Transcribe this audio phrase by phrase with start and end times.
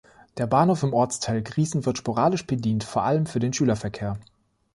[0.39, 4.17] Der Bahnhof im Ortsteil Grießen wird sporadisch bedient, vor allem für den Schülerverkehr.